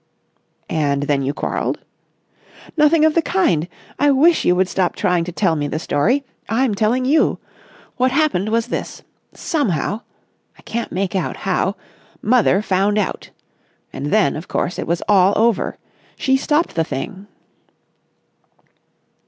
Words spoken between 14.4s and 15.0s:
course, it